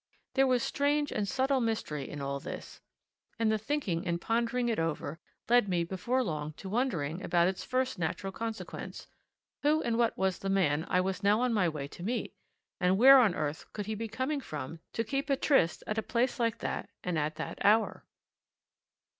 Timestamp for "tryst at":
15.37-15.99